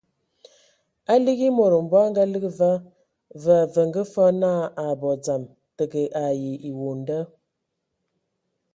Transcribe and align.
A 1.11 1.13
ligi 1.23 1.47
e 1.51 1.55
mod 1.57 1.73
mbɔg 1.85 2.03
a 2.05 2.09
ngaligi 2.11 2.51
va, 2.59 2.71
və 3.43 3.53
a 3.63 3.69
vaŋa 3.73 4.01
fɔɔ 4.13 4.29
naa 4.41 4.61
a 4.81 4.83
abɔ 4.93 5.09
dzam, 5.23 5.41
təgə 5.77 6.01
ai 6.25 6.41
ewonda. 6.69 7.17